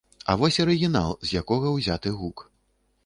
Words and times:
А 0.33 0.35
вось 0.43 0.55
арыгінал, 0.63 1.13
з 1.31 1.37
якога 1.43 1.75
ўзяты 1.77 2.15
гук. 2.23 2.47